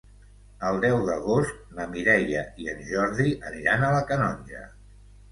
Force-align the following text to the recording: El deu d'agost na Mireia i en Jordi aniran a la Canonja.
El 0.67 0.77
deu 0.83 0.95
d'agost 1.09 1.59
na 1.79 1.85
Mireia 1.91 2.41
i 2.63 2.69
en 2.73 2.81
Jordi 2.91 3.35
aniran 3.51 3.85
a 3.89 3.91
la 3.97 4.01
Canonja. 4.13 4.63